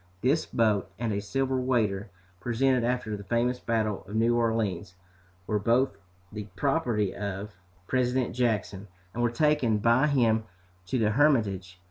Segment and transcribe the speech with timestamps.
[0.21, 2.09] This boat, and a silver waiter,
[2.39, 4.95] presented after the famous battle of New Orleans,
[5.45, 5.95] were both
[6.31, 7.53] the property of
[7.85, 10.45] President Jackson, and were taken by him
[10.87, 11.79] to the Hermitage.